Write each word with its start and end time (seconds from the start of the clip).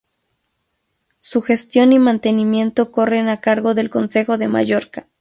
Su 1.19 1.43
gestión 1.43 1.93
y 1.93 1.99
mantenimiento 1.99 2.91
corren 2.91 3.29
a 3.29 3.39
cargo 3.39 3.75
del 3.75 3.91
Consejo 3.91 4.39
de 4.39 4.47
Mallorca. 4.47 5.05